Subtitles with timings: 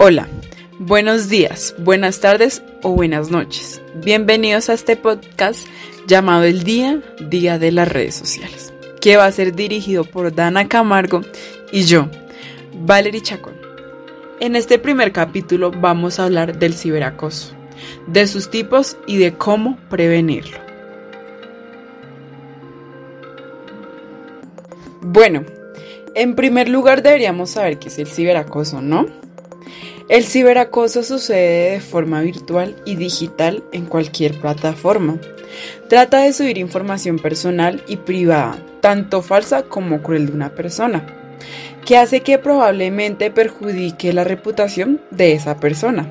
[0.00, 0.28] Hola,
[0.78, 3.82] buenos días, buenas tardes o buenas noches.
[3.96, 5.66] Bienvenidos a este podcast
[6.06, 10.68] llamado El Día, Día de las Redes Sociales, que va a ser dirigido por Dana
[10.68, 11.22] Camargo
[11.72, 12.08] y yo,
[12.74, 13.54] Valerie Chacón.
[14.38, 17.54] En este primer capítulo vamos a hablar del ciberacoso,
[18.06, 20.58] de sus tipos y de cómo prevenirlo.
[25.00, 25.44] Bueno,
[26.14, 29.27] en primer lugar deberíamos saber qué es el ciberacoso, ¿no?
[30.08, 35.18] El ciberacoso sucede de forma virtual y digital en cualquier plataforma.
[35.90, 41.04] Trata de subir información personal y privada, tanto falsa como cruel de una persona,
[41.84, 46.08] que hace que probablemente perjudique la reputación de esa persona.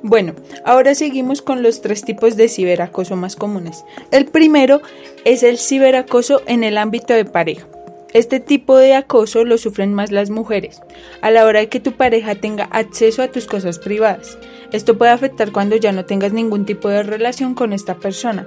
[0.00, 3.84] Bueno, ahora seguimos con los tres tipos de ciberacoso más comunes.
[4.12, 4.80] El primero
[5.26, 7.66] es el ciberacoso en el ámbito de pareja.
[8.14, 10.80] Este tipo de acoso lo sufren más las mujeres,
[11.20, 14.38] a la hora de que tu pareja tenga acceso a tus cosas privadas.
[14.72, 18.46] Esto puede afectar cuando ya no tengas ningún tipo de relación con esta persona.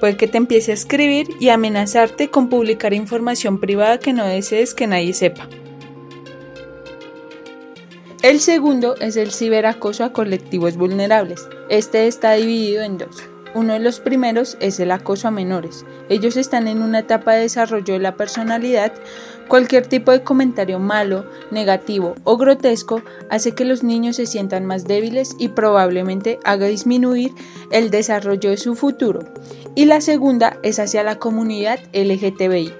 [0.00, 4.72] Puede que te empiece a escribir y amenazarte con publicar información privada que no desees
[4.72, 5.46] que nadie sepa.
[8.22, 11.46] El segundo es el ciberacoso a colectivos vulnerables.
[11.68, 13.31] Este está dividido en dos.
[13.54, 15.84] Uno de los primeros es el acoso a menores.
[16.08, 18.92] Ellos están en una etapa de desarrollo de la personalidad.
[19.46, 24.84] Cualquier tipo de comentario malo, negativo o grotesco hace que los niños se sientan más
[24.84, 27.32] débiles y probablemente haga disminuir
[27.70, 29.20] el desarrollo de su futuro.
[29.74, 32.72] Y la segunda es hacia la comunidad LGTBI.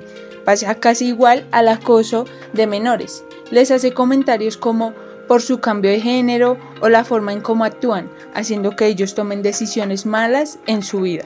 [0.46, 3.24] Pasa casi igual al acoso de menores.
[3.50, 4.94] Les hace comentarios como
[5.32, 9.40] por su cambio de género o la forma en cómo actúan, haciendo que ellos tomen
[9.40, 11.24] decisiones malas en su vida.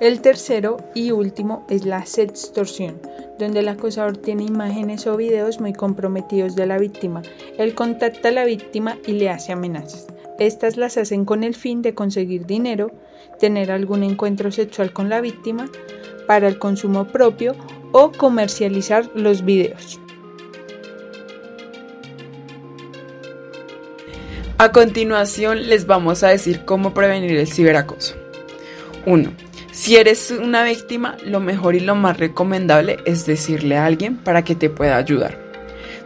[0.00, 3.00] El tercero y último es la sextorsión,
[3.38, 7.22] donde el acosador tiene imágenes o videos muy comprometidos de la víctima.
[7.56, 10.08] Él contacta a la víctima y le hace amenazas.
[10.40, 12.90] Estas las hacen con el fin de conseguir dinero,
[13.38, 15.70] tener algún encuentro sexual con la víctima
[16.26, 17.54] para el consumo propio
[17.92, 20.00] o comercializar los videos.
[24.60, 28.14] A continuación les vamos a decir cómo prevenir el ciberacoso.
[29.06, 29.32] 1.
[29.72, 34.44] Si eres una víctima, lo mejor y lo más recomendable es decirle a alguien para
[34.44, 35.38] que te pueda ayudar.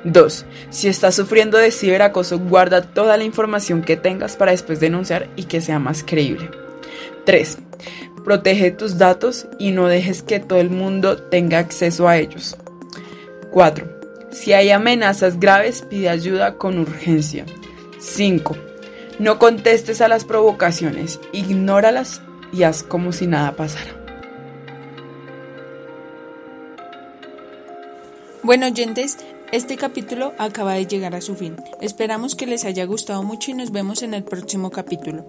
[0.05, 0.47] 2.
[0.71, 5.47] Si estás sufriendo de ciberacoso, guarda toda la información que tengas para después denunciar y
[5.47, 6.49] que sea más creíble.
[7.27, 7.59] 3.
[8.25, 12.57] Protege tus datos y no dejes que todo el mundo tenga acceso a ellos.
[13.51, 13.85] 4.
[14.31, 17.47] Si hay amenazas graves, pide ayuda con urgencia.
[18.05, 18.57] 5.
[19.19, 22.21] No contestes a las provocaciones, ignóralas
[22.53, 24.01] y haz como si nada pasara.
[28.43, 29.17] Bueno, oyentes,
[29.53, 31.57] este capítulo acaba de llegar a su fin.
[31.81, 35.25] Esperamos que les haya gustado mucho y nos vemos en el próximo capítulo.